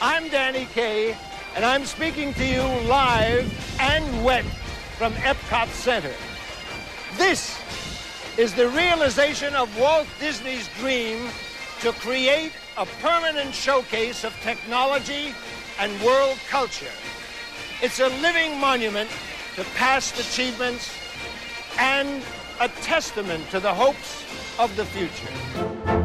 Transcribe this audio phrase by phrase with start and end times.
[0.00, 1.16] I'm Danny Kaye,
[1.56, 4.44] and I'm speaking to you live and wet
[4.96, 6.14] from Epcot Center.
[7.16, 7.58] This
[8.36, 11.28] is the realization of Walt Disney's dream
[11.80, 15.34] to create a permanent showcase of technology
[15.80, 16.94] and world culture.
[17.82, 19.10] It's a living monument
[19.56, 20.94] to past achievements
[21.76, 22.22] and
[22.60, 24.24] a testament to the hopes
[24.60, 25.97] of the future.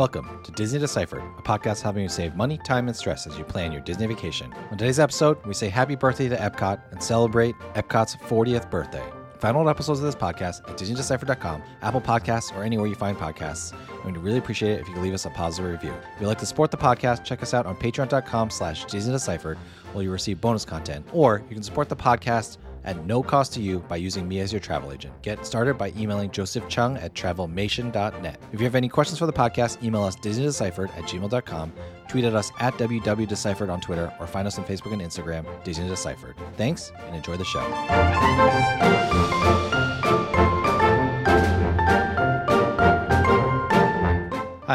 [0.00, 3.44] Welcome to Disney Deciphered, a podcast helping you save money, time, and stress as you
[3.44, 4.50] plan your Disney vacation.
[4.70, 9.04] On today's episode, we say happy birthday to Epcot and celebrate Epcot's 40th birthday.
[9.40, 13.74] Find old episodes of this podcast at DisneyDeciphered.com, Apple Podcasts, or anywhere you find podcasts.
[14.06, 15.92] And we'd really appreciate it if you could leave us a positive review.
[16.14, 19.58] If you'd like to support the podcast, check us out on patreon.com slash DisneyDeciphered,
[19.92, 21.06] where you receive bonus content.
[21.12, 24.52] Or you can support the podcast at no cost to you by using me as
[24.52, 25.14] your travel agent.
[25.22, 28.40] Get started by emailing Joseph Cheung at travelmation.net.
[28.52, 31.72] If you have any questions for the podcast, email us disneydeciphered at gmail.com,
[32.08, 35.88] tweet at us at www.deciphered on Twitter, or find us on Facebook and Instagram, Disney
[35.88, 36.36] Deciphered.
[36.56, 37.60] Thanks, and enjoy the show.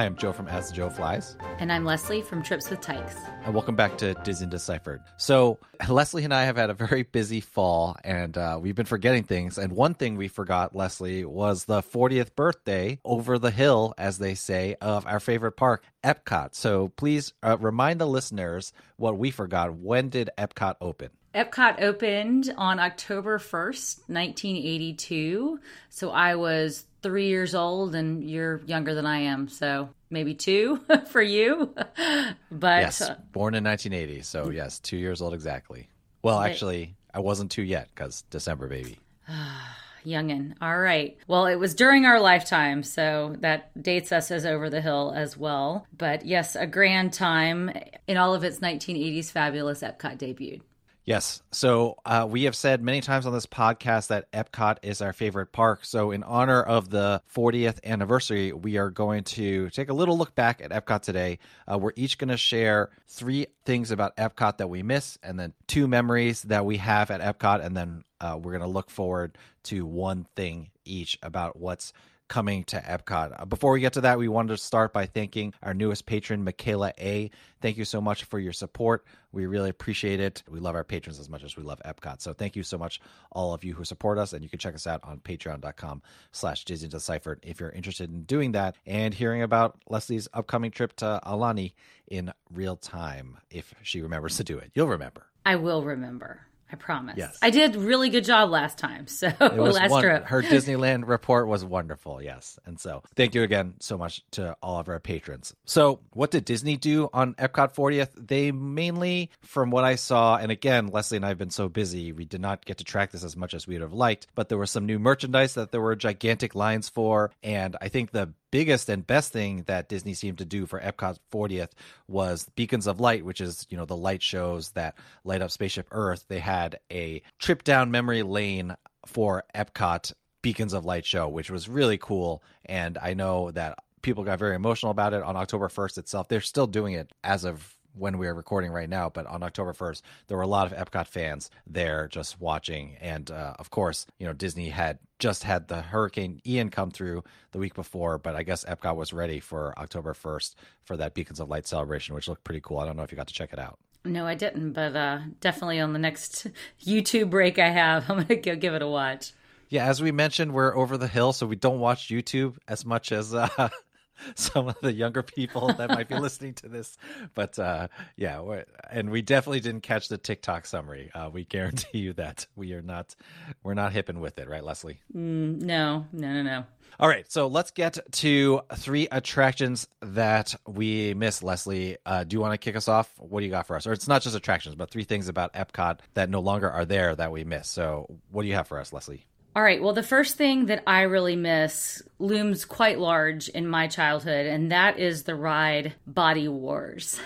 [0.06, 1.36] Hi, I'm Joe from As the Joe Flies.
[1.58, 3.16] And I'm Leslie from Trips with Tykes.
[3.44, 5.02] And welcome back to Disney Deciphered.
[5.18, 5.58] So,
[5.90, 9.58] Leslie and I have had a very busy fall, and uh, we've been forgetting things.
[9.58, 14.36] And one thing we forgot, Leslie, was the 40th birthday over the hill, as they
[14.36, 16.54] say, of our favorite park, Epcot.
[16.54, 19.74] So, please uh, remind the listeners what we forgot.
[19.74, 21.10] When did Epcot open?
[21.36, 25.60] Epcot opened on October 1st, 1982.
[25.90, 29.48] So I was three years old, and you're younger than I am.
[29.48, 31.72] So maybe two for you.
[32.52, 34.24] but yes, uh, born in 1980.
[34.24, 35.88] So, yes, two years old exactly.
[36.24, 36.50] Well, Right.
[36.50, 38.98] actually, I wasn't two yet because December, baby.
[40.06, 40.54] youngin.
[40.62, 41.16] All right.
[41.28, 42.82] Well, it was during our lifetime.
[42.82, 45.86] So that dates us as over the hill as well.
[45.96, 47.72] But yes, a grand time
[48.08, 50.62] in all of its 1980s fabulous Epcot debuted.
[51.06, 51.44] Yes.
[51.52, 55.52] So uh, we have said many times on this podcast that Epcot is our favorite
[55.52, 55.86] park.
[55.86, 60.34] So, in honor of the 40th anniversary, we are going to take a little look
[60.34, 61.38] back at Epcot today.
[61.72, 65.54] Uh, we're each going to share three things about Epcot that we miss, and then
[65.68, 67.64] two memories that we have at Epcot.
[67.64, 71.94] And then uh, we're going to look forward to one thing each about what's
[72.28, 73.36] coming to Epcot.
[73.40, 76.44] Uh, Before we get to that, we wanted to start by thanking our newest patron,
[76.44, 77.30] Michaela A.
[77.62, 79.06] Thank you so much for your support.
[79.32, 80.44] We really appreciate it.
[80.50, 82.22] We love our patrons as much as we love Epcot.
[82.22, 84.34] So thank you so much, all of you who support us.
[84.34, 88.24] And you can check us out on patreon.com slash Disney Deciphered if you're interested in
[88.24, 91.74] doing that and hearing about Leslie's upcoming trip to Aulani
[92.08, 94.72] in real time, if she remembers to do it.
[94.74, 95.26] You'll remember.
[95.46, 96.48] I will remember.
[96.72, 97.16] I promise.
[97.18, 97.38] Yes.
[97.42, 99.06] I did really good job last time.
[99.16, 100.26] So last one- trip.
[100.26, 102.60] Her Disneyland report was wonderful, yes.
[102.66, 105.56] And so thank you again so much to all of our patrons.
[105.66, 108.10] So, what did Disney do on Epcot 40th?
[108.16, 112.12] They mainly, from what I saw, and again, Leslie and I have been so busy,
[112.12, 114.50] we did not get to track this as much as we would have liked, but
[114.50, 117.32] there was some new merchandise that there were gigantic lines for.
[117.42, 121.18] And I think the biggest and best thing that Disney seemed to do for Epcot
[121.30, 121.72] 40th
[122.08, 124.96] was Beacons of Light, which is, you know, the light shows that
[125.26, 126.24] light up Spaceship Earth.
[126.30, 128.74] They had a trip down memory lane
[129.06, 132.42] for Epcot Beacons of Light show, which was really cool.
[132.64, 136.30] And I know that people got very emotional about it on October 1st itself.
[136.30, 139.74] They're still doing it as of when we are recording right now, but on October
[139.74, 142.98] 1st, there were a lot of Epcot fans there just watching.
[143.02, 147.24] And uh, of course, you know, Disney had just had the Hurricane Ian come through
[147.52, 151.40] the week before, but I guess Epcot was ready for October 1st for that Beacons
[151.40, 152.80] of Light celebration, which looked pretty cool.
[152.80, 153.80] I don't know if you got to check it out.
[154.04, 156.48] no, I didn't, but uh, definitely on the next
[156.86, 159.32] YouTube break I have, I'm going to go give it a watch.
[159.68, 163.12] Yeah, as we mentioned, we're over the hill, so we don't watch YouTube as much
[163.12, 163.70] as uh,
[164.36, 166.98] some of the younger people that might be listening to this.
[167.34, 171.12] But uh, yeah, we're, and we definitely didn't catch the TikTok summary.
[171.14, 173.16] Uh, we guarantee you that we are not,
[173.64, 175.00] we're not hipping with it, right, Leslie?
[175.14, 176.66] No, no, no, no.
[176.98, 181.44] All right, so let's get to three attractions that we missed.
[181.44, 183.12] Leslie, uh, do you want to kick us off?
[183.18, 183.86] What do you got for us?
[183.86, 187.14] Or it's not just attractions, but three things about Epcot that no longer are there
[187.14, 187.74] that we missed.
[187.74, 189.26] So, what do you have for us, Leslie?
[189.56, 189.82] All right.
[189.82, 194.70] Well, the first thing that I really miss looms quite large in my childhood, and
[194.74, 197.18] that is the ride Body Wars.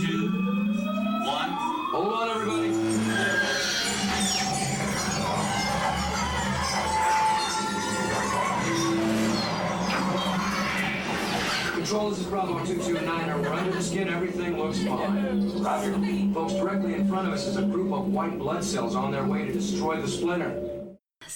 [0.00, 0.30] two,
[1.26, 1.50] one.
[1.92, 2.72] Hold on, everybody.
[11.74, 13.42] Control, this is Bravo 229.
[13.42, 14.08] We're under the skin.
[14.08, 15.62] Everything looks fine.
[15.62, 16.32] Roger.
[16.32, 19.24] Folks, directly in front of us is a group of white blood cells on their
[19.24, 20.81] way to destroy the splinter.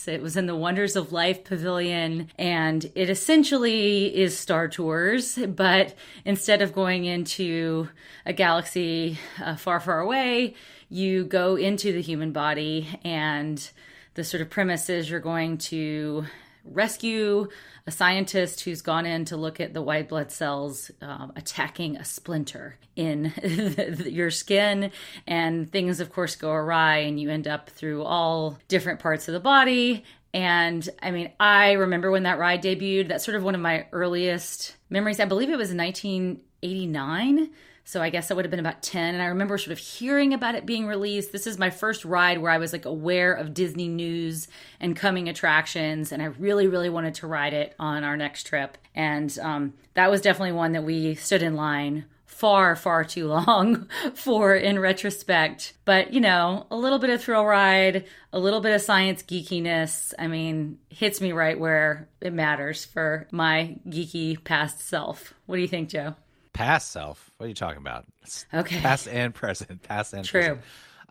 [0.06, 5.94] It was in the Wonders of Life Pavilion, and it essentially is Star Tours, but
[6.24, 7.88] instead of going into
[8.24, 10.54] a galaxy uh, far, far away,
[10.88, 13.70] you go into the human body, and
[14.14, 16.26] the sort of premise is you're going to
[16.64, 17.48] rescue
[17.86, 22.04] a scientist who's gone in to look at the white blood cells um, attacking a
[22.04, 23.32] splinter in
[24.06, 24.90] your skin.
[25.26, 29.34] And things, of course, go awry, and you end up through all different parts of
[29.34, 30.04] the body.
[30.34, 33.08] And I mean, I remember when that ride debuted.
[33.08, 35.20] That's sort of one of my earliest memories.
[35.20, 37.50] I believe it was 1989.
[37.86, 39.14] So I guess that would have been about 10.
[39.14, 41.30] And I remember sort of hearing about it being released.
[41.30, 44.48] This is my first ride where I was like aware of Disney news
[44.80, 46.10] and coming attractions.
[46.10, 48.76] And I really, really wanted to ride it on our next trip.
[48.96, 53.88] And um, that was definitely one that we stood in line far, far too long
[54.14, 55.74] for in retrospect.
[55.84, 60.12] But, you know, a little bit of thrill ride, a little bit of science geekiness,
[60.18, 65.34] I mean, hits me right where it matters for my geeky past self.
[65.46, 66.16] What do you think, Joe?
[66.56, 67.30] Past self.
[67.36, 68.06] What are you talking about?
[68.52, 68.80] Okay.
[68.80, 69.82] Past and present.
[69.88, 70.40] Past and True.
[70.40, 70.60] present.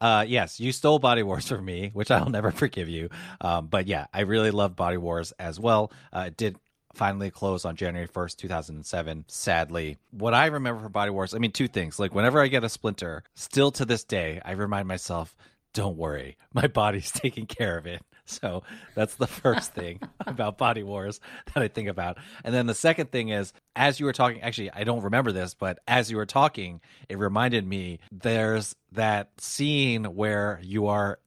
[0.01, 3.09] Uh, yes, you stole Body Wars from me, which I'll never forgive you.
[3.39, 5.92] Um, but yeah, I really love Body Wars as well.
[6.12, 6.57] Uh, it did
[6.94, 9.25] finally close on January 1st, 2007.
[9.27, 12.00] Sadly, what I remember for Body Wars, I mean, two things.
[12.00, 15.36] Like, whenever I get a splinter, still to this day, I remind myself,
[15.74, 18.01] don't worry, my body's taking care of it.
[18.25, 18.63] So
[18.95, 21.19] that's the first thing about Body Wars
[21.54, 22.18] that I think about.
[22.44, 25.54] And then the second thing is, as you were talking, actually, I don't remember this,
[25.54, 31.19] but as you were talking, it reminded me there's that scene where you are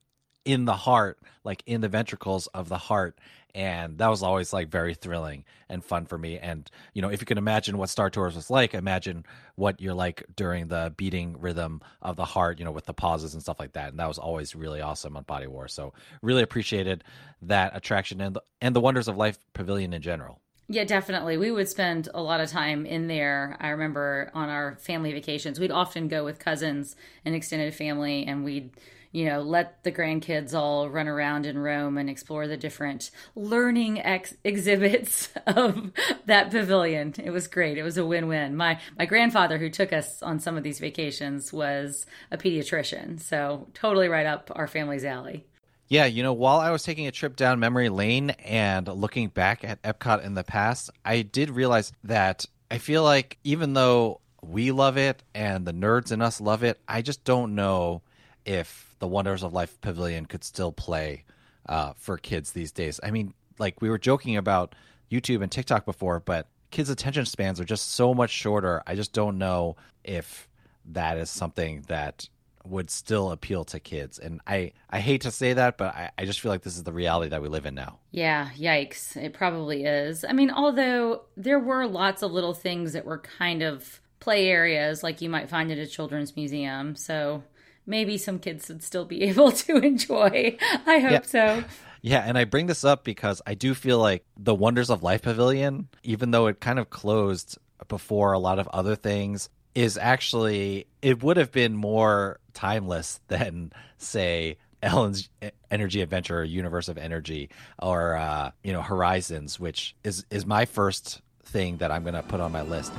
[0.45, 3.19] in the heart, like in the ventricles of the heart,
[3.59, 7.21] and that was always like very thrilling and fun for me and you know if
[7.21, 9.27] you can imagine what star tours was like imagine
[9.57, 13.35] what you're like during the beating rhythm of the heart you know with the pauses
[13.35, 16.43] and stuff like that and that was always really awesome on body war so really
[16.43, 17.03] appreciated
[17.43, 20.41] that attraction and the, and the wonders of life pavilion in general
[20.71, 21.39] yeah, definitely.
[21.39, 23.57] We would spend a lot of time in there.
[23.59, 26.95] I remember on our family vacations, we'd often go with cousins
[27.25, 28.73] and extended family, and we'd
[29.13, 34.01] you know, let the grandkids all run around in Rome and explore the different learning
[34.01, 35.93] ex- exhibits of
[36.27, 37.15] that pavilion.
[37.23, 37.79] It was great.
[37.79, 38.57] It was a win-win.
[38.57, 43.69] My my grandfather who took us on some of these vacations was a pediatrician, so
[43.75, 45.47] totally right up our family's alley.
[45.89, 49.65] Yeah, you know, while I was taking a trip down memory lane and looking back
[49.65, 54.71] at Epcot in the past, I did realize that I feel like even though we
[54.71, 58.03] love it and the nerds in us love it, I just don't know
[58.49, 61.25] if the Wonders of Life Pavilion could still play
[61.69, 62.99] uh, for kids these days.
[63.03, 64.75] I mean, like we were joking about
[65.13, 68.83] YouTube and TikTok before, but kids' attention spans are just so much shorter.
[68.87, 70.49] I just don't know if
[70.87, 72.27] that is something that
[72.65, 74.19] would still appeal to kids.
[74.19, 76.85] And I, I hate to say that, but I, I just feel like this is
[76.85, 77.99] the reality that we live in now.
[78.13, 79.15] Yeah, yikes.
[79.15, 80.25] It probably is.
[80.25, 85.03] I mean, although there were lots of little things that were kind of play areas
[85.03, 86.97] like you might find at a children's museum.
[86.97, 87.43] So
[87.89, 90.57] maybe some kids would still be able to enjoy.
[90.87, 91.23] I hope yeah.
[91.23, 91.65] so.
[92.01, 95.23] Yeah, and I bring this up because I do feel like the Wonders of Life
[95.23, 97.59] Pavilion, even though it kind of closed
[97.89, 103.73] before a lot of other things, is actually it would have been more timeless than
[103.97, 105.29] say Ellen's
[105.71, 107.51] Energy Adventure or Universe of Energy
[107.81, 112.23] or uh, you know Horizons, which is is my first thing that I'm going to
[112.23, 112.93] put on my list.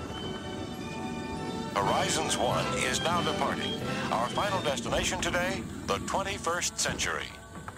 [1.80, 3.72] Horizons 1 is now departing.
[4.12, 7.28] Our final destination today, the 21st century.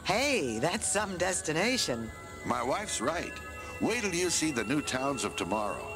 [0.05, 2.09] Hey, that's some destination.
[2.43, 3.31] My wife's right.
[3.79, 5.87] Wait till you see the new towns of tomorrow.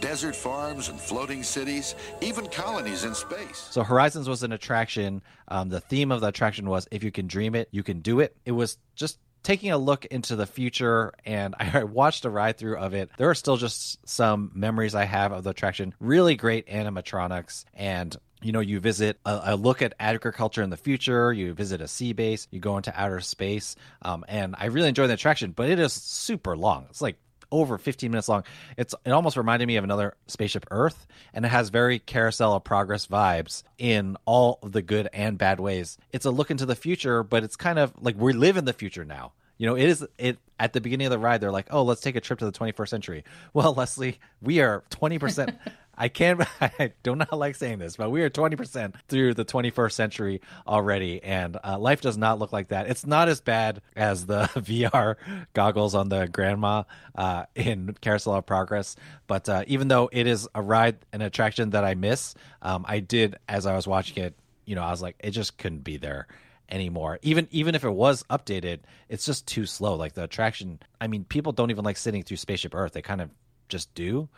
[0.00, 3.66] Desert farms and floating cities, even colonies in space.
[3.72, 5.20] So, Horizons was an attraction.
[5.48, 8.20] Um, the theme of the attraction was if you can dream it, you can do
[8.20, 8.36] it.
[8.44, 12.78] It was just taking a look into the future and I watched a ride through
[12.78, 13.10] of it.
[13.16, 15.94] There are still just some memories I have of the attraction.
[16.00, 20.76] Really great animatronics and you know, you visit a, a, look at agriculture in the
[20.76, 21.32] future.
[21.32, 22.46] You visit a sea base.
[22.52, 25.50] You go into outer space, um, and I really enjoy the attraction.
[25.50, 26.86] But it is super long.
[26.88, 27.16] It's like
[27.50, 28.44] over 15 minutes long.
[28.76, 32.64] It's it almost reminded me of another spaceship Earth, and it has very Carousel of
[32.64, 35.98] Progress vibes in all the good and bad ways.
[36.12, 38.72] It's a look into the future, but it's kind of like we live in the
[38.72, 39.32] future now.
[39.58, 41.40] You know, it is it at the beginning of the ride.
[41.40, 44.84] They're like, "Oh, let's take a trip to the 21st century." Well, Leslie, we are
[44.90, 45.58] 20 percent
[45.98, 46.40] I can't.
[46.60, 49.96] I do not like saying this, but we are twenty percent through the twenty first
[49.96, 52.88] century already, and uh, life does not look like that.
[52.88, 55.16] It's not as bad as the VR
[55.52, 56.84] goggles on the grandma
[57.16, 58.94] uh, in Carousel of Progress,
[59.26, 63.00] but uh, even though it is a ride, an attraction that I miss, um, I
[63.00, 64.34] did as I was watching it.
[64.64, 66.28] You know, I was like, it just couldn't be there
[66.70, 67.18] anymore.
[67.22, 69.96] Even even if it was updated, it's just too slow.
[69.96, 72.92] Like the attraction, I mean, people don't even like sitting through Spaceship Earth.
[72.92, 73.30] They kind of
[73.68, 74.28] just do.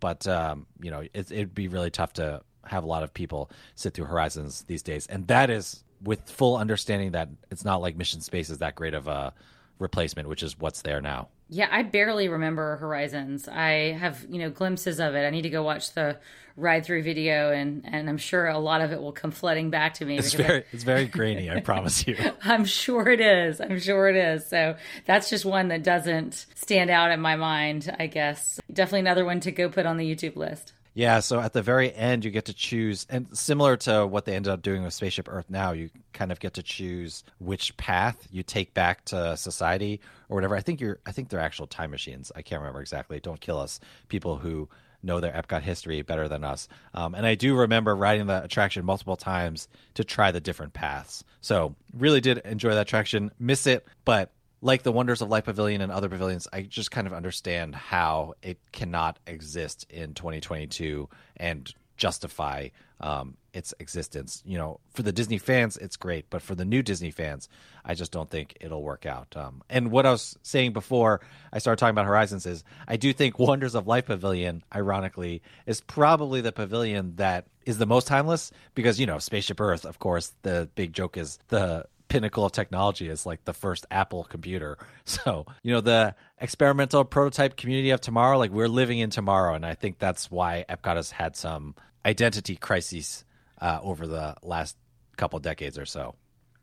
[0.00, 3.50] But um, you know, it, it'd be really tough to have a lot of people
[3.74, 7.96] sit through Horizons these days, and that is with full understanding that it's not like
[7.96, 9.32] Mission Space is that great of a
[9.78, 11.28] replacement, which is what's there now.
[11.50, 13.48] Yeah, I barely remember Horizons.
[13.48, 15.26] I have, you know, glimpses of it.
[15.26, 16.16] I need to go watch the
[16.56, 19.94] ride through video and and I'm sure a lot of it will come flooding back
[19.94, 20.18] to me.
[20.18, 22.16] It's very I, it's very grainy, I promise you.
[22.44, 23.60] I'm sure it is.
[23.60, 24.46] I'm sure it is.
[24.46, 24.76] So
[25.06, 28.60] that's just one that doesn't stand out in my mind, I guess.
[28.72, 30.72] Definitely another one to go put on the YouTube list.
[30.92, 34.34] Yeah, so at the very end, you get to choose, and similar to what they
[34.34, 38.26] ended up doing with Spaceship Earth now, you kind of get to choose which path
[38.30, 40.56] you take back to society or whatever.
[40.56, 42.32] I think you're, I think they're actual time machines.
[42.34, 43.20] I can't remember exactly.
[43.20, 43.78] Don't kill us,
[44.08, 44.68] people who
[45.02, 46.68] know their Epcot history better than us.
[46.92, 51.24] Um, and I do remember riding the attraction multiple times to try the different paths.
[51.40, 53.30] So really did enjoy that attraction.
[53.38, 54.32] Miss it, but
[54.62, 58.34] like the Wonders of Life Pavilion and other pavilions, I just kind of understand how
[58.42, 62.68] it cannot exist in 2022 and justify
[63.00, 64.42] um, its existence.
[64.44, 67.48] You know, for the Disney fans, it's great, but for the new Disney fans,
[67.84, 69.34] I just don't think it'll work out.
[69.36, 71.20] Um, and what I was saying before
[71.52, 75.80] I started talking about Horizons is I do think Wonders of Life Pavilion, ironically, is
[75.80, 80.32] probably the pavilion that is the most timeless because, you know, Spaceship Earth, of course,
[80.42, 84.76] the big joke is the pinnacle of technology is like the first Apple computer.
[85.06, 89.54] So, you know, the experimental prototype community of tomorrow, like we're living in tomorrow.
[89.54, 91.74] And I think that's why Epcot has had some
[92.06, 93.24] identity crises
[93.60, 94.76] uh, over the last
[95.16, 96.14] couple decades or so.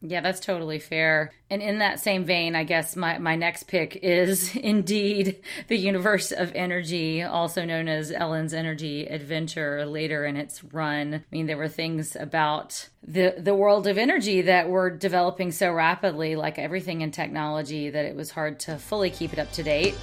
[0.02, 1.32] Yeah, that's totally fair.
[1.50, 6.32] And in that same vein, I guess my, my next pick is indeed the universe
[6.32, 11.16] of energy, also known as Ellen's Energy Adventure later in its run.
[11.16, 15.72] I mean, there were things about the the world of energy that were developing so
[15.72, 19.64] rapidly, like everything in technology, that it was hard to fully keep it up to
[19.64, 19.96] date.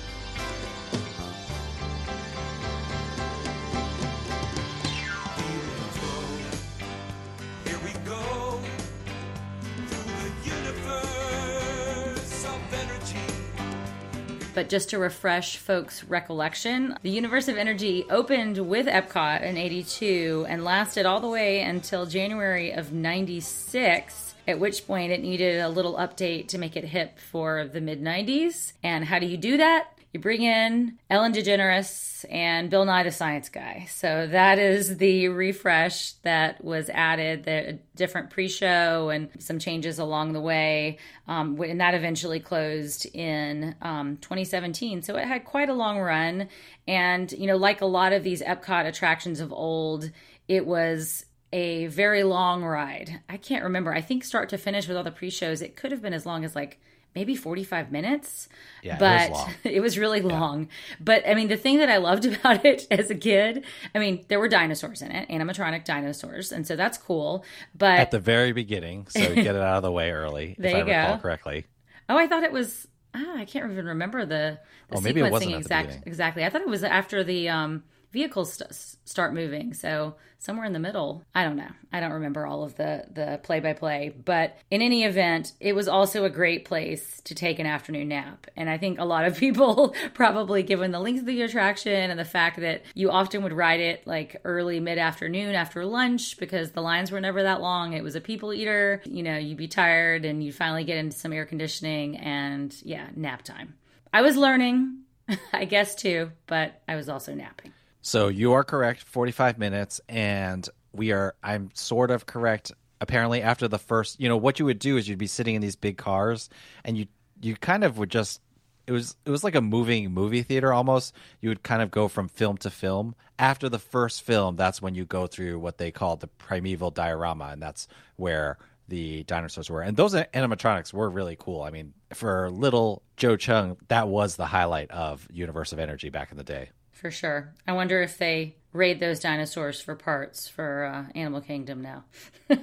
[14.55, 20.47] But just to refresh folks' recollection, the Universe of Energy opened with Epcot in 82
[20.49, 25.69] and lasted all the way until January of 96 at which point it needed a
[25.69, 28.75] little update to make it hip for the mid 90s.
[28.83, 29.89] And how do you do that?
[30.15, 33.89] You bring in Ellen DeGeneres and Bill Nye the Science Guy.
[33.91, 40.33] So that is the refresh that was added, the different pre-show and some changes along
[40.33, 45.03] the way, um, and that eventually closed in um, 2017.
[45.03, 46.49] So it had quite a long run,
[46.87, 50.13] and you know, like a lot of these Epcot attractions of old,
[50.47, 53.21] it was a very long ride.
[53.29, 53.93] I can't remember.
[53.93, 56.45] I think start to finish with all the pre-shows, it could have been as long
[56.45, 56.79] as like
[57.15, 58.49] maybe 45 minutes.
[58.83, 60.63] Yeah, but it was, it was really long.
[60.63, 60.97] Yeah.
[61.01, 64.25] But I mean, the thing that I loved about it as a kid, I mean,
[64.29, 67.45] there were dinosaurs in it, animatronic dinosaurs, and so that's cool.
[67.75, 70.77] But at the very beginning, so get it out of the way early, there if
[70.77, 71.23] I you recall go.
[71.23, 71.67] correctly.
[72.09, 72.89] Oh, I thought it was.
[73.17, 76.45] Ah, I can't even remember the, the oh, sequencing maybe it wasn't exact, exactly.
[76.45, 78.73] I thought it was after the um, vehicles st-
[79.05, 79.75] start moving.
[79.75, 81.25] So somewhere in the middle.
[81.35, 81.71] I don't know.
[81.93, 85.75] I don't remember all of the the play by play, but in any event, it
[85.75, 88.47] was also a great place to take an afternoon nap.
[88.57, 92.19] And I think a lot of people probably given the length of the attraction and
[92.19, 96.71] the fact that you often would ride it like early mid afternoon after lunch because
[96.71, 97.95] the lines were never that long.
[97.95, 99.03] It was a people eater.
[99.05, 103.09] You know, you'd be tired and you'd finally get into some air conditioning and yeah,
[103.17, 103.75] nap time.
[104.13, 105.01] I was learning,
[105.53, 107.74] I guess too, but I was also napping.
[108.07, 112.71] So you are correct, 45 minutes, and we are, I'm sort of correct.
[113.01, 115.63] Apparently, after the first, you know, what you would do is you'd be sitting in
[115.63, 116.51] these big cars,
[116.85, 117.07] and you
[117.41, 118.43] you kind of would just
[118.87, 121.15] it was it was like a moving movie theater almost.
[121.41, 123.15] You would kind of go from film to film.
[123.39, 127.47] After the first film, that's when you go through what they call the primeval diorama,
[127.53, 129.81] and that's where the dinosaurs were.
[129.81, 131.63] And those animatronics were really cool.
[131.63, 136.31] I mean, for little Joe Cheung, that was the highlight of Universe of Energy back
[136.33, 137.53] in the day for sure.
[137.67, 142.05] I wonder if they raid those dinosaurs for parts for uh, Animal Kingdom now.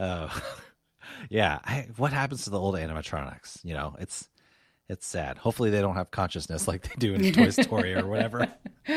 [0.00, 0.42] oh,
[1.28, 1.60] yeah.
[1.64, 3.64] I, what happens to the old animatronics?
[3.64, 4.28] You know, it's
[4.88, 5.38] it's sad.
[5.38, 8.48] Hopefully, they don't have consciousness like they do in Toy Story or whatever.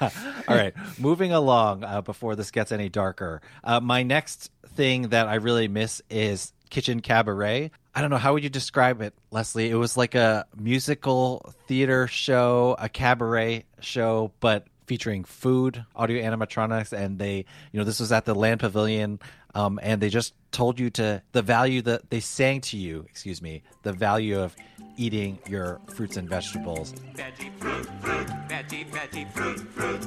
[0.00, 3.40] All right, moving along uh, before this gets any darker.
[3.62, 7.70] Uh, my next thing that I really miss is Kitchen Kabaret.
[7.98, 9.68] I don't know how would you describe it, Leslie.
[9.68, 16.92] It was like a musical theater show, a cabaret show, but featuring food, audio animatronics,
[16.92, 17.38] and they,
[17.72, 19.18] you know, this was at the Land Pavilion.
[19.52, 23.42] um, and they just told you to the value that they sang to you, excuse
[23.42, 24.54] me, the value of
[24.96, 26.92] eating your fruits and vegetables.
[27.14, 30.02] Veggie fruit, fruit, veggie, veggie fruit, fruit.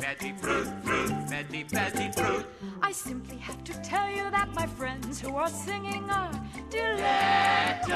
[0.00, 2.09] Veggie fruit, fruit, veggie, veggie.
[2.90, 6.32] I simply have to tell you that my friends who are singing are
[6.70, 7.94] delectable.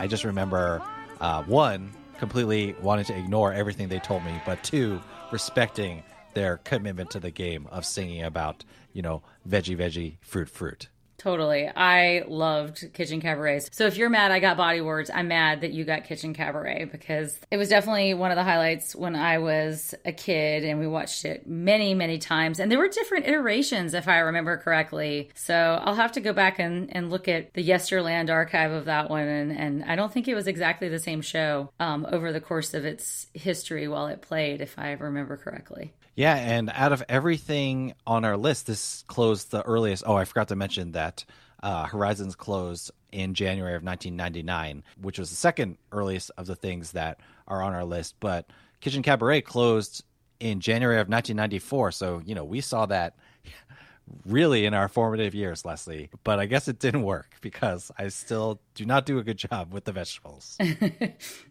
[0.00, 0.82] I just remember
[1.20, 6.02] uh, one completely wanting to ignore everything they told me, but two respecting
[6.34, 10.88] their commitment to the game of singing about you know veggie, veggie, fruit, fruit.
[11.22, 11.68] Totally.
[11.68, 13.72] I loved Kitchen Kabarets.
[13.72, 16.90] So if you're mad I got Body Wars, I'm mad that you got Kitchen Kabaret
[16.90, 20.88] because it was definitely one of the highlights when I was a kid and we
[20.88, 22.58] watched it many, many times.
[22.58, 25.30] And there were different iterations, if I remember correctly.
[25.36, 29.08] So I'll have to go back and, and look at the Yesterland archive of that
[29.08, 29.28] one.
[29.28, 32.74] And, and I don't think it was exactly the same show um, over the course
[32.74, 35.92] of its history while it played, if I remember correctly.
[36.14, 40.04] Yeah, and out of everything on our list, this closed the earliest.
[40.06, 41.24] Oh, I forgot to mention that
[41.62, 46.92] uh, Horizons closed in January of 1999, which was the second earliest of the things
[46.92, 48.16] that are on our list.
[48.20, 48.46] But
[48.80, 50.04] Kitchen Kabaret closed
[50.38, 53.14] in January of 1994, so you know we saw that
[54.26, 56.10] really in our formative years, Leslie.
[56.24, 59.72] But I guess it didn't work because I still do not do a good job
[59.72, 60.56] with the vegetables.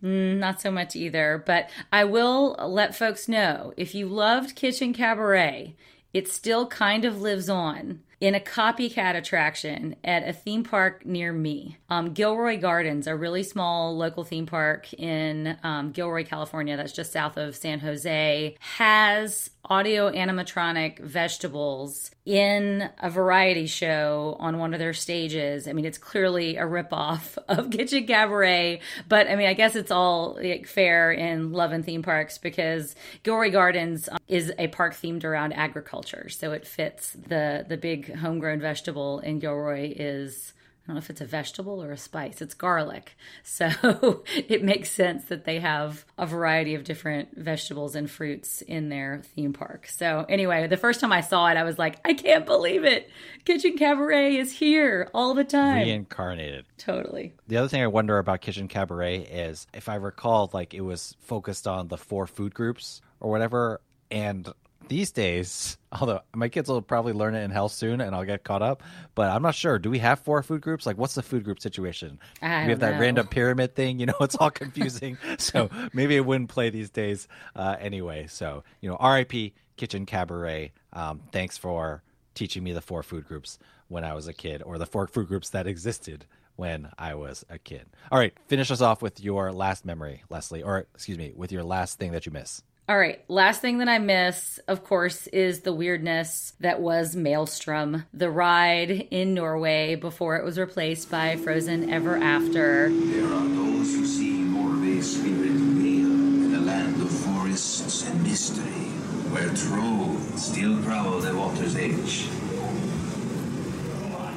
[0.04, 1.44] Mm, not so much either.
[1.46, 5.76] But I will let folks know if you loved Kitchen Kabaret,
[6.14, 11.34] it still kind of lives on in a copycat attraction at a theme park near
[11.34, 11.78] me.
[11.90, 17.12] Um, Gilroy Gardens, a really small local theme park in um, Gilroy, California, that's just
[17.12, 24.80] south of San Jose, has audio animatronic vegetables in a variety show on one of
[24.80, 25.68] their stages.
[25.68, 29.92] I mean, it's clearly a ripoff of Kitchen Kabaret, but I mean, I guess it's
[29.92, 34.94] all like, fair in love and theme parks because Gilroy Gardens um, is a park
[34.94, 40.54] themed around agriculture, so it fits the the big homegrown vegetable in Gilroy is
[40.84, 42.42] I don't know if it's a vegetable or a spice.
[42.42, 43.16] It's garlic.
[43.44, 48.90] So it makes sense that they have a variety of different vegetables and fruits in
[48.90, 49.88] their theme park.
[49.88, 53.10] So, anyway, the first time I saw it, I was like, I can't believe it.
[53.46, 55.84] Kitchen Kabaret is here all the time.
[55.84, 56.66] Reincarnated.
[56.78, 57.34] Totally.
[57.48, 61.16] The other thing I wonder about Kitchen Kabaret is if I recall, like it was
[61.20, 63.82] focused on the four food groups or whatever.
[64.10, 64.50] And
[64.92, 68.44] these days, although my kids will probably learn it in hell soon and I'll get
[68.44, 68.84] caught up,
[69.16, 69.80] but I'm not sure.
[69.80, 70.86] Do we have four food groups?
[70.86, 72.20] Like, what's the food group situation?
[72.42, 74.00] We have don't that random pyramid thing.
[74.00, 75.18] You know, it's all confusing.
[75.38, 78.28] so maybe it wouldn't play these days uh, anyway.
[78.28, 80.72] So, you know, RIP Kitchen Kabaret.
[80.92, 82.04] Um, thanks for
[82.36, 85.30] teaching me the four food groups when I was a kid or the four food
[85.30, 86.26] groups that existed
[86.58, 87.88] when I was a kid.
[88.12, 91.64] All right, finish us off with your last memory, Leslie, or excuse me, with your
[91.64, 92.62] last thing that you miss.
[92.92, 98.04] All right, last thing that I miss, of course, is the weirdness that was Maelstrom,
[98.14, 102.90] the ride in Norway before it was replaced by Frozen Ever After.
[102.90, 108.90] There are those who see Norway's spirit real in a land of forests and mystery,
[109.32, 112.28] where trolls still prowl the water's edge.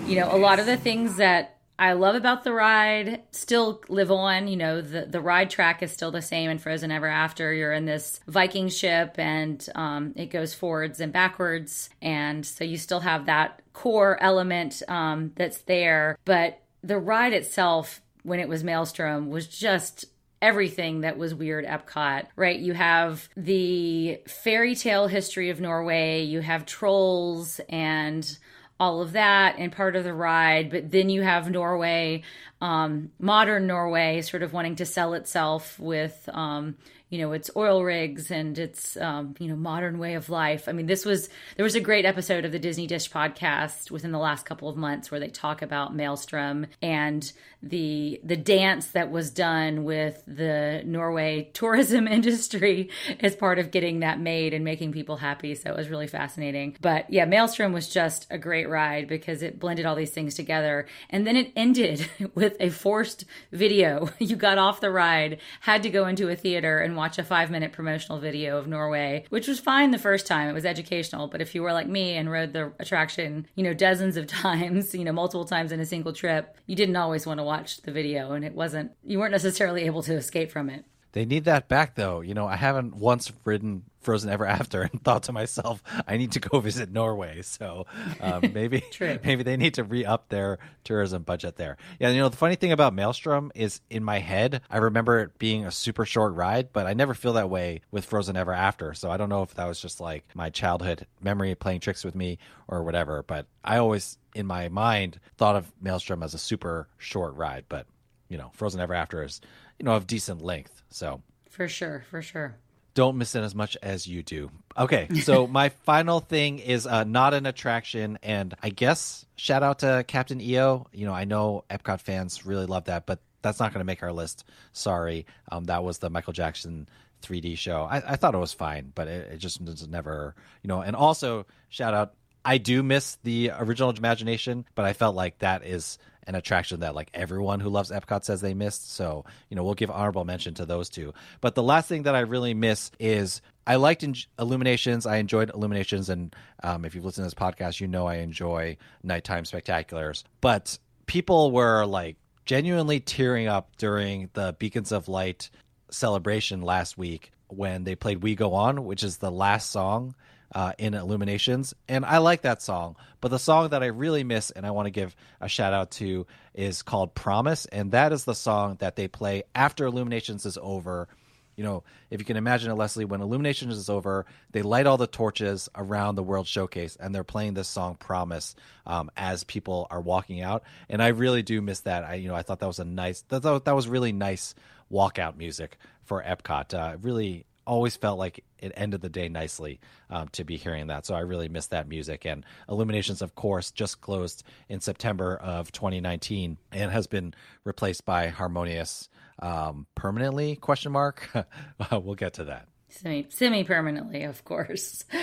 [0.07, 4.11] you know, a lot of the things that I love about the ride still live
[4.11, 4.47] on.
[4.49, 7.53] You know, the, the ride track is still the same in Frozen Ever After.
[7.53, 11.91] You're in this Viking ship and um, it goes forwards and backwards.
[12.01, 16.17] And so you still have that core element um, that's there.
[16.25, 20.05] But the ride itself, when it was Maelstrom, was just
[20.41, 22.59] everything that was weird Epcot, right?
[22.59, 28.39] You have the fairy tale history of Norway, you have trolls and
[28.81, 32.23] all of that and part of the ride, but then you have Norway,
[32.61, 36.77] um, modern Norway, sort of wanting to sell itself with, um,
[37.15, 40.69] you know, its oil rigs and its, um, you know, modern way of life.
[40.69, 44.11] I mean, this was, there was a great episode of the Disney Dish podcast within
[44.11, 49.13] the last couple of months where they talk about Maelstrom and the, the dance that
[49.13, 54.91] was done with the Norway tourism industry as part of getting that made and making
[54.91, 55.55] people happy.
[55.55, 56.77] So it was really fascinating.
[56.81, 60.87] But yeah, Maelstrom was just a great ride because it blended all these things together.
[61.11, 64.11] And then it ended with a forced video.
[64.25, 67.51] You got off the ride, had to go into a theater and watch a five
[67.51, 70.49] minute promotional video of Norway, which was fine the first time.
[70.49, 71.29] It was educational.
[71.29, 74.95] But if you were like me and rode the attraction, you know, dozens of times,
[74.95, 77.93] you know, multiple times in a single trip, you didn't always want to watch the
[77.93, 80.85] video and it wasn't, you weren't necessarily able to escape from it.
[81.15, 82.23] They need that back, though.
[82.23, 86.33] You know, I haven't once ridden Frozen Ever After and thought to myself, I need
[86.33, 87.43] to go visit Norway.
[87.43, 87.87] So
[88.21, 91.77] um, maybe maybe they need to re up their tourism budget there.
[92.01, 95.39] Yeah, you know, the funny thing about Maelstrom is in my head, I remember it
[95.39, 98.93] being a super short ride, but I never feel that way with Frozen Ever After.
[98.93, 102.17] So I don't know if that was just like my childhood memory playing tricks with
[102.17, 103.23] me or whatever.
[103.23, 107.67] But I always, in my mind, thought of Maelstrom as a super short ride.
[107.69, 107.87] But
[108.29, 109.41] you know, Frozen Ever After is,
[109.79, 110.83] you know, of decent length.
[110.91, 112.57] So For sure, for sure.
[112.95, 114.51] don't miss it as much as you do.
[114.77, 119.81] Okay, so my final thing is uh, not an attraction, and I guess shout out
[119.81, 120.87] to Captain EO.
[120.93, 124.03] You know, I know Epcot fans really love that, but that's not going to make
[124.03, 124.45] our list.
[124.73, 126.89] Sorry, um, that was the Michael Jackson
[127.23, 127.83] 3D show.
[127.91, 130.81] I, I thought it was fine, but it, it just was never, you know.
[130.81, 135.65] And also shout out, I do miss the original Imagination, but I felt like that
[135.65, 138.93] is an attraction that like everyone who loves Epcot says they missed.
[138.93, 141.15] So, you know, we'll give honorable mention to those two.
[141.41, 145.07] But the last thing that I really miss is I liked in- Illuminations.
[145.07, 146.09] I enjoyed Illuminations.
[146.09, 150.25] And um, if you've listened to this podcast, you know I enjoy nighttime spectaculars.
[150.41, 155.51] But people were like genuinely tearing up during the Beacons of Light
[155.91, 160.15] celebration last week when they played We Go On, which is the last song
[160.55, 161.75] uh, in Illuminations.
[161.89, 162.97] And I like that song.
[163.21, 165.91] But the song that I really miss and I want to give a shout out
[165.93, 167.67] to is called Promise.
[167.67, 171.09] And that is the song that they play after Illuminations is over.
[171.57, 174.97] You know, if you can imagine it, Leslie, when Illuminations is over, they light all
[174.97, 179.87] the torches around the World Showcase and they're playing this song Promise um, as people
[179.91, 180.65] are walking out.
[180.89, 182.05] And I really do miss that.
[182.05, 184.55] I, you know, I thought that was a nice, that, that was really nice
[184.91, 186.75] walkout music for Epcot.
[186.75, 191.07] Uh, really always felt like it ended the day nicely um, to be hearing that.
[191.07, 192.25] So I really miss that music.
[192.25, 198.29] And Illuminations, of course, just closed in September of 2019 and has been replaced by
[198.29, 199.09] Harmonious
[199.41, 200.57] um, permanently?
[200.57, 201.29] Question mark.
[201.91, 202.69] we'll get to that.
[202.89, 205.05] Semi semi permanently, of course.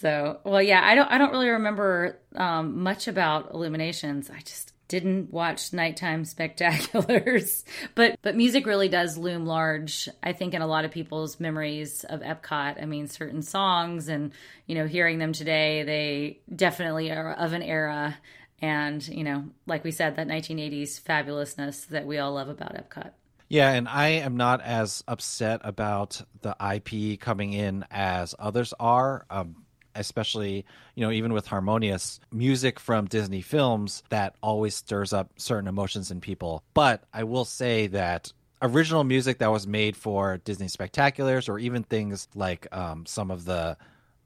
[0.00, 4.28] So, well, yeah, I don't I don't really remember um, much about Illuminations.
[4.28, 10.52] I just didn't watch nighttime spectaculars but but music really does loom large i think
[10.52, 12.82] in a lot of people's memories of epcot.
[12.82, 14.32] I mean certain songs and
[14.66, 18.16] you know hearing them today they definitely are of an era.
[18.62, 23.12] And you know like we said that 1980s fabulousness that we all love about epcot.
[23.48, 29.26] Yeah, and I am not as upset about the IP coming in as others are.
[29.28, 29.64] Um,
[30.00, 35.68] especially you know even with harmonious music from disney films that always stirs up certain
[35.68, 36.62] emotions in people.
[36.74, 38.32] But i will say that
[38.62, 43.44] original music that was made for disney spectaculars or even things like um, some of
[43.44, 43.76] the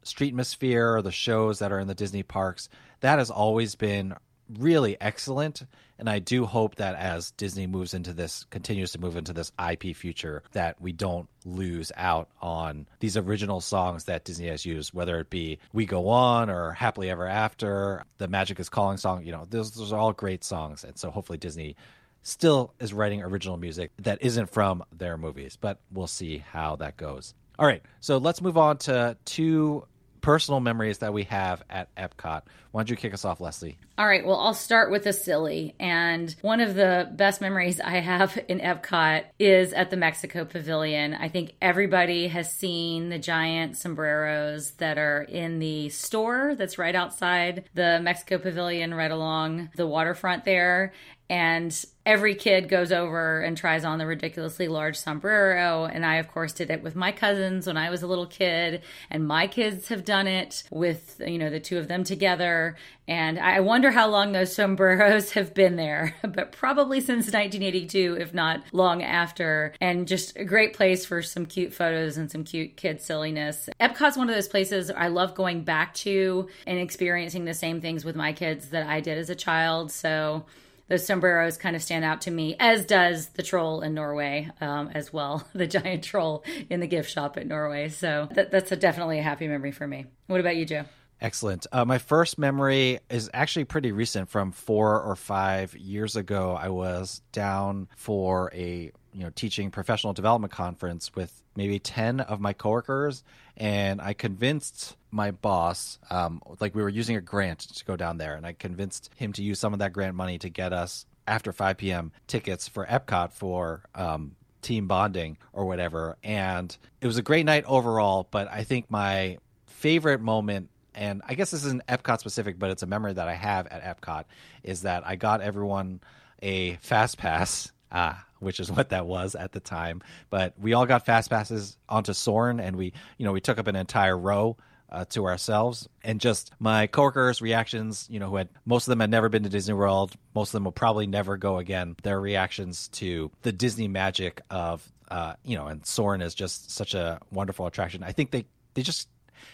[0.04, 2.68] streetmosphere or the shows that are in the disney parks
[3.00, 4.14] that has always been
[4.58, 5.62] really excellent
[5.98, 9.52] and i do hope that as disney moves into this continues to move into this
[9.70, 14.92] ip future that we don't lose out on these original songs that disney has used
[14.92, 19.24] whether it be we go on or happily ever after the magic is calling song
[19.24, 21.76] you know those, those are all great songs and so hopefully disney
[22.24, 26.96] still is writing original music that isn't from their movies but we'll see how that
[26.96, 27.34] goes.
[27.58, 29.86] All right so let's move on to two
[30.24, 32.42] personal memories that we have at Epcot.
[32.72, 33.76] Why don't you kick us off, Leslie?
[33.98, 35.74] All right, well, I'll start with a silly.
[35.78, 41.12] And one of the best memories I have in Epcot is at the Mexico Pavilion.
[41.12, 46.94] I think everybody has seen the giant sombreros that are in the store that's right
[46.94, 50.94] outside the Mexico Pavilion, right along the waterfront there
[51.34, 55.84] and every kid goes over and tries on the ridiculously large sombrero.
[55.84, 58.82] And i of course did it with my cousins when i was a little kid
[59.10, 62.76] and my kids have done it with you know the two of them together.
[63.08, 68.32] And i wonder how long those sombreros have been there but probably since 1982 if
[68.32, 69.74] not long after.
[69.80, 73.68] And just a great place for some cute photos and some cute kid silliness.
[73.80, 78.04] Epcot's one of those places i love going back to and experiencing the same things
[78.04, 79.90] with my kids that i did as a child.
[79.90, 80.44] So
[80.88, 84.90] those sombreros kind of stand out to me, as does the troll in Norway um,
[84.94, 87.88] as well, the giant troll in the gift shop at Norway.
[87.88, 90.06] So that, that's a, definitely a happy memory for me.
[90.26, 90.84] What about you, Joe?
[91.20, 91.66] Excellent.
[91.72, 96.58] Uh, my first memory is actually pretty recent from four or five years ago.
[96.60, 102.40] I was down for a you know teaching professional development conference with maybe 10 of
[102.40, 103.22] my coworkers
[103.56, 108.18] and i convinced my boss um, like we were using a grant to go down
[108.18, 111.06] there and i convinced him to use some of that grant money to get us
[111.26, 116.16] after 5 p.m tickets for epcot for um, team bonding or whatever.
[116.24, 121.34] And it was a great night overall but i think my favorite moment and i
[121.34, 124.24] guess this isn't epcot specific but it's a memory that i have at epcot
[124.62, 126.00] is that i got everyone
[126.40, 130.02] a fast pass Uh, which is what that was at the time.
[130.28, 133.68] But we all got fast passes onto Soarin', and we, you know, we took up
[133.68, 134.56] an entire row
[134.90, 135.88] uh, to ourselves.
[136.02, 139.44] And just my coworkers' reactions, you know, who had most of them had never been
[139.44, 141.94] to Disney World, most of them will probably never go again.
[142.02, 146.94] Their reactions to the Disney magic of, uh, you know, and Soarin' is just such
[146.94, 148.02] a wonderful attraction.
[148.02, 149.08] I think they they just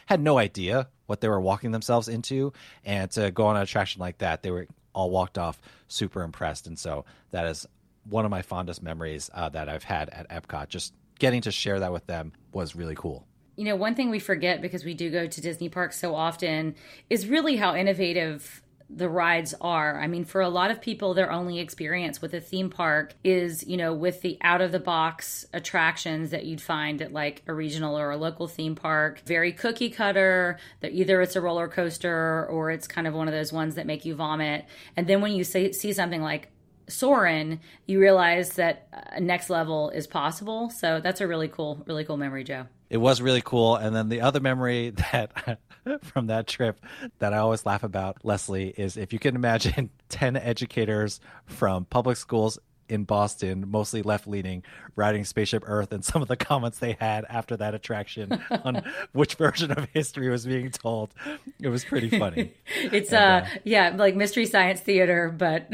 [0.07, 4.00] had no idea what they were walking themselves into, and to go on an attraction
[4.00, 6.66] like that, they were all walked off super impressed.
[6.66, 7.66] And so that is
[8.11, 10.68] one of my fondest memories uh, that I've had at Epcot.
[10.68, 13.27] Just getting to share that with them was really cool.
[13.57, 16.75] You know, one thing we forget because we do go to Disney parks so often
[17.09, 20.01] is really how innovative the rides are.
[20.01, 23.64] I mean, for a lot of people, their only experience with a theme park is,
[23.64, 27.55] you know, with the out of the box attractions that you'd find at like a
[27.55, 29.20] regional or a local theme park.
[29.25, 33.35] Very cookie cutter, that either it's a roller coaster or it's kind of one of
[33.35, 34.64] those ones that make you vomit.
[34.96, 36.49] And then when you see, see something like
[36.90, 40.70] Soarin', you realize that a next level is possible.
[40.70, 43.76] So that's a really cool, really cool memory, Joe it was really cool.
[43.76, 45.59] And then the other memory that
[46.03, 46.85] from that trip
[47.20, 52.16] that I always laugh about, Leslie, is if you can imagine 10 educators from public
[52.16, 54.64] schools in Boston, mostly left leaning,
[54.96, 59.35] riding Spaceship Earth, and some of the comments they had after that attraction on which
[59.37, 61.14] version of history was being told.
[61.61, 62.53] It was pretty funny.
[62.74, 65.72] it's and, uh, uh, yeah, like Mystery Science Theater, but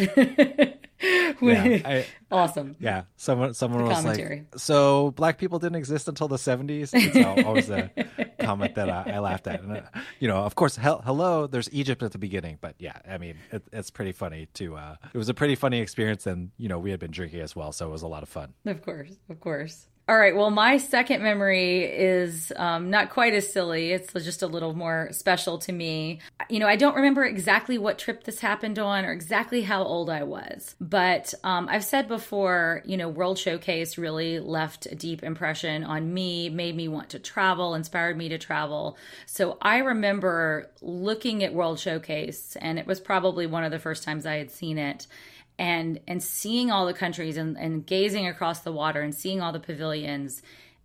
[1.40, 2.76] yeah, I, awesome.
[2.80, 4.46] Yeah, someone someone the was commentary.
[4.52, 7.90] like, "So black people didn't exist until the '70s." It's always a
[8.40, 9.62] comment that I, I laughed at.
[9.62, 9.82] And, uh,
[10.20, 13.36] you know, of course, he- hello, there's Egypt at the beginning, but yeah, I mean,
[13.52, 14.76] it, it's pretty funny to.
[14.76, 17.54] Uh, it was a pretty funny experience, and you know, we had been drinking as
[17.54, 18.54] well, so it was a lot of fun.
[18.64, 19.88] Of course, of course.
[20.08, 20.36] All right.
[20.36, 23.90] Well, my second memory is um, not quite as silly.
[23.90, 26.20] It's just a little more special to me.
[26.48, 30.08] You know, I don't remember exactly what trip this happened on or exactly how old
[30.08, 35.24] I was, but um, I've said before, you know, World Showcase really left a deep
[35.24, 38.96] impression on me, made me want to travel, inspired me to travel.
[39.26, 44.04] So I remember looking at World Showcase, and it was probably one of the first
[44.04, 45.08] times I had seen it
[45.58, 49.52] and and seeing all the countries and, and gazing across the water and seeing all
[49.52, 50.42] the pavilions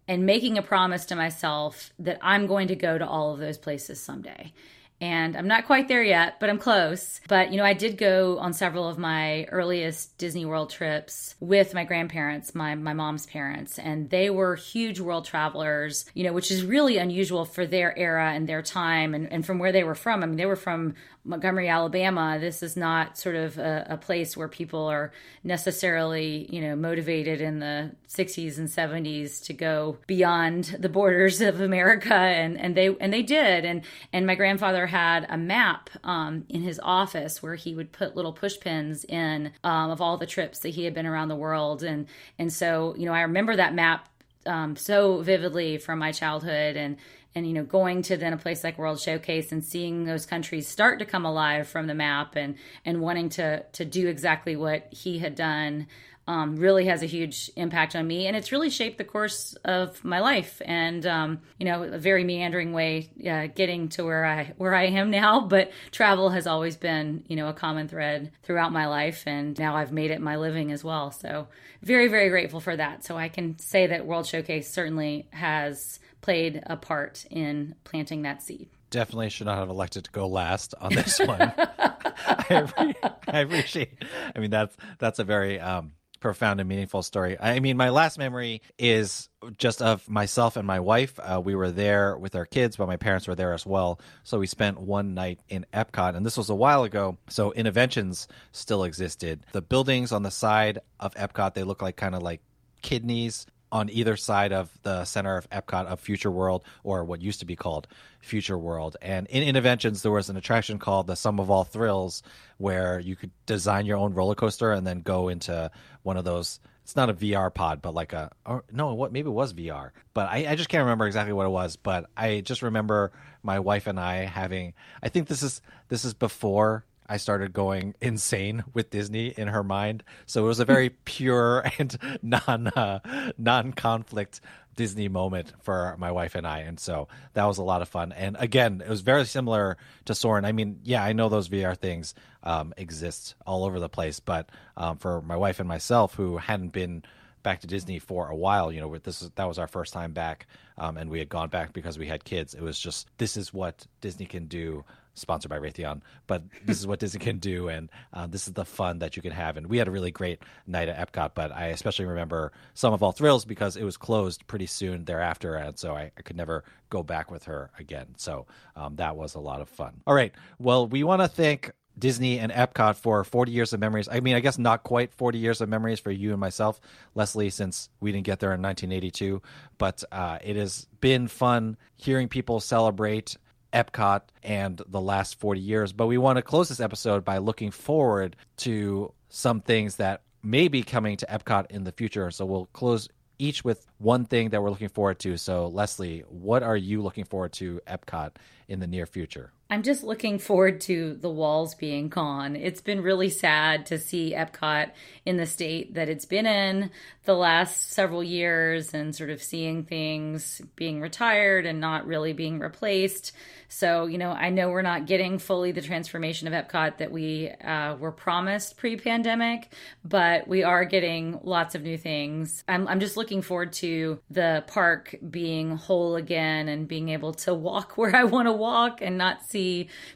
[0.08, 3.58] and making a promise to myself that I'm going to go to all of those
[3.58, 4.54] places someday
[5.02, 7.22] and I'm not quite there yet, but I'm close.
[7.28, 11.74] But you know, I did go on several of my earliest Disney World trips with
[11.74, 16.52] my grandparents, my my mom's parents, and they were huge world travelers, you know, which
[16.52, 19.96] is really unusual for their era and their time and, and from where they were
[19.96, 20.22] from.
[20.22, 22.38] I mean, they were from Montgomery, Alabama.
[22.40, 25.12] This is not sort of a, a place where people are
[25.44, 31.62] necessarily, you know, motivated in the 60s and 70s to go beyond the borders of
[31.62, 36.46] America and and they and they did and and my grandfather had a map um,
[36.50, 40.60] in his office where he would put little pushpins in um, of all the trips
[40.60, 42.08] that he had been around the world, and
[42.40, 44.08] and so you know I remember that map
[44.46, 46.98] um, so vividly from my childhood and
[47.36, 50.67] and you know going to then a place like world showcase and seeing those countries
[50.67, 54.88] start to come alive from the map and and wanting to to do exactly what
[54.91, 55.88] he had done
[56.28, 60.04] um, really has a huge impact on me, and it's really shaped the course of
[60.04, 60.62] my life.
[60.63, 64.86] And um, you know, a very meandering way uh, getting to where I where I
[64.86, 65.41] am now.
[65.52, 69.76] But travel has always been you know a common thread throughout my life, and now
[69.76, 71.12] I've made it my living as well.
[71.12, 71.48] So
[71.82, 73.04] very very grateful for that.
[73.04, 78.42] So I can say that World Showcase certainly has played a part in planting that
[78.42, 81.42] seed definitely should not have elected to go last on this one.
[81.58, 82.94] I,
[83.28, 84.04] I, appreciate.
[84.36, 87.38] I mean, that's that's a very um, profound and meaningful story.
[87.40, 91.20] I mean, my last memory is just of myself and my wife.
[91.20, 94.00] Uh, we were there with our kids, but my parents were there as well.
[94.24, 97.18] So we spent one night in Epcot, and this was a while ago.
[97.30, 99.46] So Innoventions still existed.
[99.52, 102.42] The buildings on the side of Epcot they look like kind of like
[102.82, 107.40] kidneys on either side of the center of Epcot of Future World, or what used
[107.40, 107.88] to be called
[108.20, 108.98] Future World.
[109.02, 112.24] And in Innoventions, there was an attraction called the Sum of All Thrills,
[112.58, 115.72] where you could design your own roller coaster and then go into
[116.04, 116.60] one of those.
[116.84, 119.92] It's not a VR pod, but like a or no, what maybe it was VR,
[120.14, 121.76] but I, I just can't remember exactly what it was.
[121.76, 123.12] But I just remember
[123.44, 124.74] my wife and I having.
[125.02, 129.63] I think this is this is before I started going insane with Disney in her
[129.63, 130.04] mind.
[130.26, 134.39] So it was a very pure and non uh, non conflict
[134.78, 138.13] Disney moment for my wife and I, and so that was a lot of fun.
[138.13, 140.45] And again, it was very similar to Soarin'.
[140.45, 144.50] I mean, yeah, I know those VR things um, exist all over the place, but
[144.78, 147.04] um, for my wife and myself, who hadn't been
[147.43, 148.71] back to Disney for a while.
[148.71, 150.47] You know, this is that was our first time back,
[150.78, 152.54] um, and we had gone back because we had kids.
[152.54, 156.88] It was just this is what Disney can do sponsored by Raytheon, but this is
[156.88, 159.58] what Disney can do, and uh, this is the fun that you can have.
[159.58, 163.04] And we had a really great night at Epcot, but I especially remember Sum of
[163.04, 166.63] All Thrills because it was closed pretty soon thereafter, and so I, I could never
[166.89, 168.08] go back with her again.
[168.17, 170.02] So um, that was a lot of fun.
[170.06, 174.08] All right, well, we want to thank Disney and Epcot for 40 years of memories.
[174.12, 176.80] I mean, I guess not quite 40 years of memories for you and myself,
[177.15, 179.41] Leslie, since we didn't get there in 1982.
[179.78, 183.38] But uh, it has been fun hearing people celebrate
[183.74, 185.94] Epcot and the last 40 years.
[185.94, 190.68] But we want to close this episode by looking forward to some things that may
[190.68, 192.32] be coming to Epcot in the future.
[192.32, 193.08] So we'll close
[193.40, 195.36] each with one thing that we're looking forward to.
[195.38, 198.36] So, Leslie, what are you looking forward to Epcot
[198.68, 199.52] in the near future?
[199.72, 202.58] I'm just looking forward to the walls being gone.
[202.58, 204.92] It's been really sad to see Epcot
[205.26, 206.92] in the state that it's been in
[207.24, 212.60] the last several years and sort of seeing things being retired and not really being
[212.60, 213.32] replaced.
[213.70, 217.50] So, you know, I know we're not getting fully the transformation of Epcot that we
[217.50, 219.72] uh, were promised pre pandemic,
[220.04, 222.66] but we are getting lots of new things.
[222.68, 227.54] I'm, I'm just looking forward to the park being whole again and being able to
[227.54, 229.61] walk where I want to walk and not see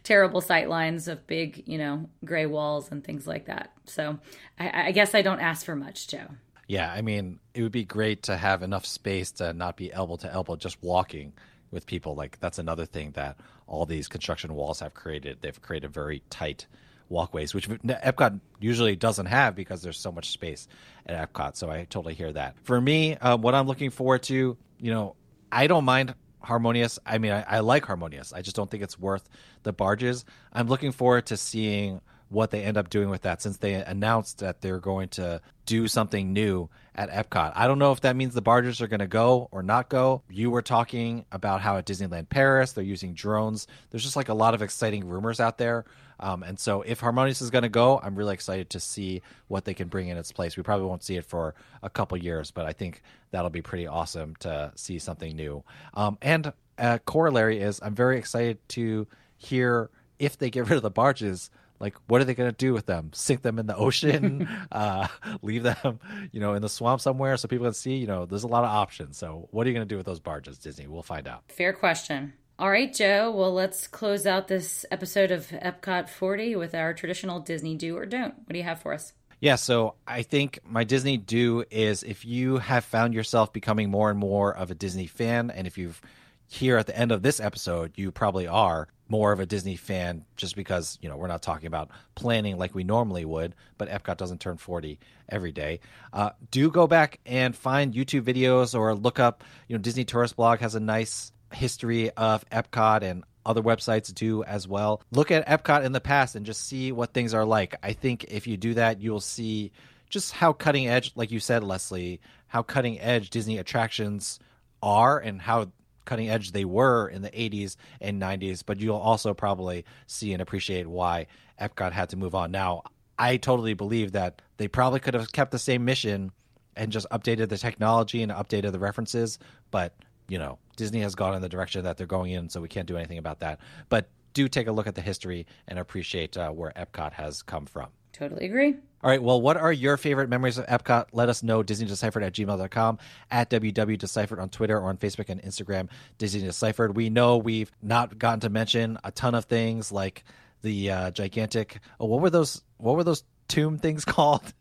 [0.04, 3.72] terrible sight lines of big, you know, gray walls and things like that.
[3.86, 4.20] So
[4.60, 6.28] I, I guess I don't ask for much, Joe.
[6.68, 10.16] Yeah, I mean, it would be great to have enough space to not be elbow
[10.18, 11.34] to elbow just walking
[11.72, 12.16] with people.
[12.16, 15.40] Like that's another thing that all these construction walls have created.
[15.42, 16.66] They've created very tight
[17.10, 20.68] walkways, which Epcot usually doesn't have because there's so much space
[21.06, 21.56] at Epcot.
[21.56, 22.56] So I totally hear that.
[22.64, 25.16] For me, uh, what I'm looking forward to, you know,
[25.52, 27.00] I don't mind Harmonious.
[27.06, 28.34] I mean, I, I like Harmonious.
[28.34, 29.28] I just don't think it's worth
[29.64, 30.26] the barges.
[30.54, 34.40] I'm looking forward to seeing what they end up doing with that since they announced
[34.40, 37.54] that they're going to do something new at Epcot.
[37.56, 40.24] I don't know if that means the barges are going to go or not go.
[40.30, 43.68] You were talking about how at Disneyland Paris they're using drones.
[43.90, 45.86] There's just like a lot of exciting rumors out there.
[46.20, 49.66] Um, and so if Harmonious is going to go, I'm really excited to see what
[49.66, 50.58] they can bring in its place.
[50.58, 53.02] We probably won't see it for a couple years, but I think
[53.32, 55.64] that'll be pretty awesome to see something new.
[55.94, 60.84] Um, and a corollary is I'm very excited to hear if they get rid of
[60.84, 61.50] the barges
[61.80, 63.12] like what are they going to do with them?
[63.14, 64.48] Sink them in the ocean?
[64.72, 65.08] Uh,
[65.42, 66.00] leave them
[66.32, 67.96] you know in the swamp somewhere so people can see?
[67.96, 69.18] You know there's a lot of options.
[69.18, 70.88] So what are you going to do with those barges disney?
[70.88, 71.44] We'll find out.
[71.50, 73.32] Fair question all right joe.
[73.32, 78.06] Well let's close out this episode of epcot 40 with our traditional disney do or
[78.06, 78.36] don't.
[78.38, 79.14] What do you have for us?
[79.40, 84.10] Yeah, so I think my Disney do is if you have found yourself becoming more
[84.10, 86.02] and more of a Disney fan, and if you've
[86.48, 90.26] here at the end of this episode, you probably are more of a Disney fan
[90.36, 94.18] just because, you know, we're not talking about planning like we normally would, but Epcot
[94.18, 95.80] doesn't turn 40 every day.
[96.12, 100.36] Uh, do go back and find YouTube videos or look up, you know, Disney Tourist
[100.36, 105.02] Blog has a nice history of Epcot and other websites do as well.
[105.12, 107.76] Look at Epcot in the past and just see what things are like.
[107.84, 109.72] I think if you do that, you'll see
[110.10, 114.40] just how cutting edge, like you said, Leslie, how cutting edge Disney attractions
[114.82, 115.72] are and how
[116.06, 120.42] cutting edge they were in the 80s and 90s, but you'll also probably see and
[120.42, 121.28] appreciate why
[121.60, 122.52] Epcot had to move on.
[122.52, 122.84] Now,
[123.18, 126.32] I totally believe that they probably could have kept the same mission
[126.76, 129.40] and just updated the technology and updated the references,
[129.72, 129.96] but
[130.28, 132.88] you know, Disney has gone in the direction that they're going in, so we can't
[132.88, 133.60] do anything about that.
[133.90, 137.66] But do take a look at the history and appreciate uh, where Epcot has come
[137.66, 137.88] from.
[138.12, 138.76] Totally agree.
[139.04, 139.22] All right.
[139.22, 141.08] Well, what are your favorite memories of Epcot?
[141.12, 141.64] Let us know.
[141.64, 142.98] DisneyDeciphered at gmail.com,
[143.30, 146.96] at WWDeciphered on Twitter or on Facebook and Instagram, Disney Deciphered.
[146.96, 150.24] We know we've not gotten to mention a ton of things like
[150.62, 151.80] the uh, gigantic.
[152.00, 152.64] Oh, what were those?
[152.78, 154.54] What were those tomb things called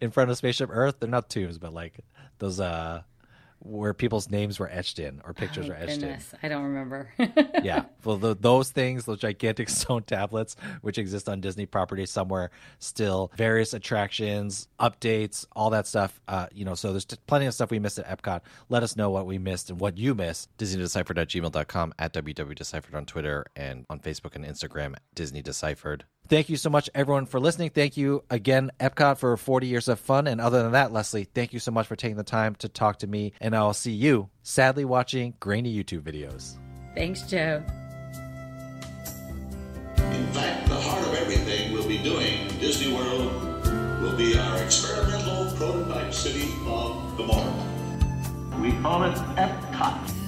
[0.00, 0.96] in front of Spaceship Earth?
[1.00, 2.00] They're not tombs, but like
[2.38, 2.60] those.
[2.60, 3.02] uh
[3.64, 6.32] where people's names were etched in or pictures oh, were etched goodness.
[6.32, 6.38] in.
[6.42, 7.10] I don't remember.
[7.62, 12.50] yeah, well, the, those things, those gigantic stone tablets, which exist on Disney property somewhere,
[12.78, 16.20] still various attractions, updates, all that stuff.
[16.28, 18.42] Uh, you know, so there's plenty of stuff we missed at Epcot.
[18.68, 20.54] Let us know what we missed and what you missed.
[20.58, 26.04] DisneyDeciphered at gmail.com, at WWDeciphered on Twitter, and on Facebook and Instagram, Disney Deciphered.
[26.26, 27.68] Thank you so much, everyone, for listening.
[27.68, 30.26] Thank you again, Epcot, for 40 years of fun.
[30.26, 33.00] And other than that, Leslie, thank you so much for taking the time to talk
[33.00, 33.34] to me.
[33.42, 36.56] And I'll see you, sadly, watching grainy YouTube videos.
[36.94, 37.62] Thanks, Joe.
[39.98, 43.30] In fact, the heart of everything we'll be doing, Disney World,
[44.00, 47.66] will be our experimental prototype city of the morrow.
[48.62, 50.23] We call it Epcot.